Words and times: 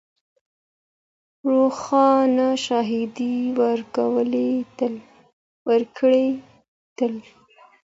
روښانه 1.51 2.49
شاهدي 2.65 3.35
ورکوي 5.67 6.25
تل 6.97 7.13